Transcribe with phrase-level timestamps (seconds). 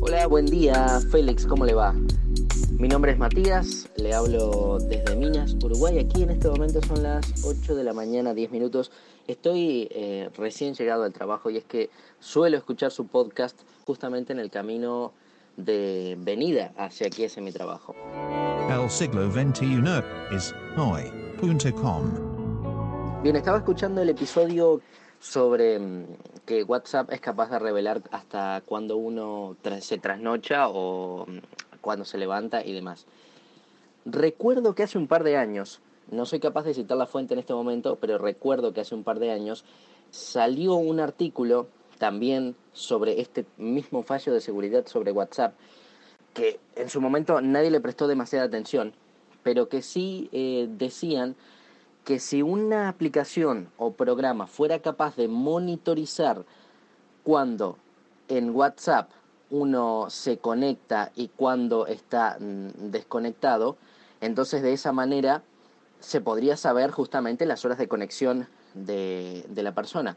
[0.00, 1.92] Hola, buen día, Félix, ¿cómo le va?
[2.78, 5.98] Mi nombre es Matías, le hablo desde Minas, Uruguay.
[5.98, 8.92] Aquí en este momento son las 8 de la mañana, 10 minutos.
[9.26, 11.90] Estoy eh, recién llegado al trabajo y es que
[12.20, 15.12] suelo escuchar su podcast justamente en el camino
[15.56, 17.96] de venida hacia aquí, hacia mi trabajo.
[18.70, 19.82] El siglo XXI
[20.30, 22.38] es hoy.com.
[23.24, 24.80] Bien, estaba escuchando el episodio
[25.20, 26.04] sobre mm,
[26.46, 31.38] que WhatsApp es capaz de revelar hasta cuando uno se trasnocha o mm,
[31.80, 33.06] cuando se levanta y demás.
[34.04, 37.40] Recuerdo que hace un par de años, no soy capaz de citar la fuente en
[37.40, 39.64] este momento, pero recuerdo que hace un par de años
[40.10, 45.54] salió un artículo también sobre este mismo fallo de seguridad sobre WhatsApp,
[46.32, 48.94] que en su momento nadie le prestó demasiada atención,
[49.42, 51.36] pero que sí eh, decían
[52.08, 56.42] que si una aplicación o programa fuera capaz de monitorizar
[57.22, 57.76] cuando
[58.28, 59.10] en WhatsApp
[59.50, 63.76] uno se conecta y cuando está mm, desconectado,
[64.22, 65.42] entonces de esa manera
[66.00, 70.16] se podría saber justamente las horas de conexión de, de la persona.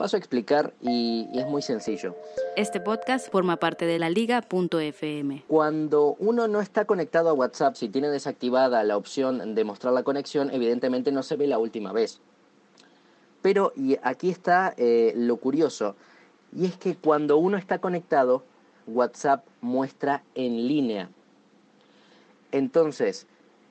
[0.00, 2.16] Paso a explicar y, es muy sencillo.
[2.56, 5.44] Este podcast forma parte de la liga.fm.
[5.46, 10.02] Cuando uno no está conectado a WhatsApp, si tiene desactivada la opción de mostrar la
[10.02, 12.18] conexión, evidentemente no se ve la última vez.
[13.42, 15.96] Pero y aquí está eh, lo curioso,
[16.56, 18.42] y es que cuando uno está conectado,
[18.86, 21.10] WhatsApp muestra en línea.
[22.52, 23.26] Entonces,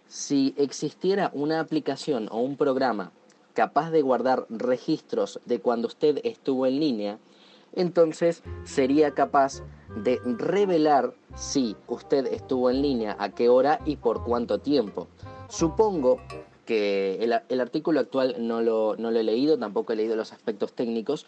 [0.07, 3.13] si existiera una aplicación o un programa
[3.53, 7.19] capaz de guardar registros de cuando usted estuvo en línea,
[7.73, 9.61] entonces sería capaz
[9.95, 15.07] de revelar si usted estuvo en línea, a qué hora y por cuánto tiempo.
[15.49, 16.19] Supongo
[16.65, 17.19] que
[17.49, 21.25] el, artículo actual no lo, no lo he leído, tampoco he leído los aspectos técnicos,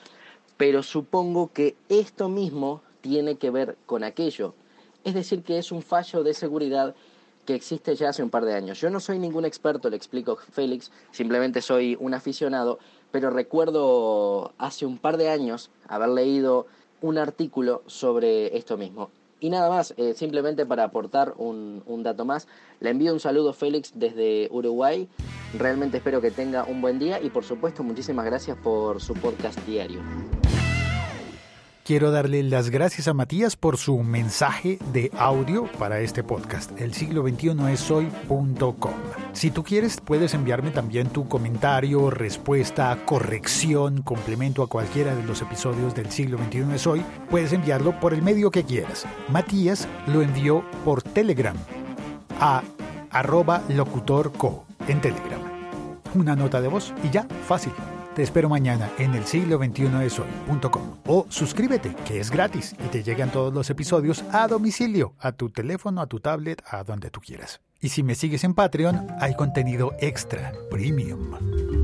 [0.58, 4.53] pero supongo que esto mismo tiene que ver con aquello.
[5.03, 6.94] Es decir, que es un fallo de seguridad
[7.45, 8.80] que existe ya hace un par de años.
[8.80, 12.79] Yo no soy ningún experto, le explico Félix, simplemente soy un aficionado,
[13.12, 16.68] pero recuerdo hace un par de años haber leído
[17.01, 19.09] un artículo sobre esto mismo.
[19.40, 22.47] Y nada más, eh, simplemente para aportar un, un dato más,
[22.80, 25.09] le envío un saludo Félix desde Uruguay.
[25.57, 29.57] Realmente espero que tenga un buen día y por supuesto muchísimas gracias por su podcast
[29.66, 30.00] diario.
[31.84, 36.80] Quiero darle las gracias a Matías por su mensaje de audio para este podcast.
[36.80, 38.94] El siglo XXI es hoy.com.
[39.34, 45.42] Si tú quieres, puedes enviarme también tu comentario, respuesta, corrección, complemento a cualquiera de los
[45.42, 47.03] episodios del siglo XXI es hoy.
[47.31, 49.06] Puedes enviarlo por el medio que quieras.
[49.30, 51.58] Matías lo envió por Telegram
[52.40, 52.62] a
[53.09, 55.42] arroba locutorco en Telegram.
[56.13, 57.74] Una nota de voz y ya, fácil.
[58.16, 62.89] Te espero mañana en el siglo 21 es hoy.com o suscríbete, que es gratis y
[62.89, 67.09] te llegan todos los episodios a domicilio, a tu teléfono, a tu tablet, a donde
[67.09, 67.61] tú quieras.
[67.79, 71.81] Y si me sigues en Patreon, hay contenido extra, premium.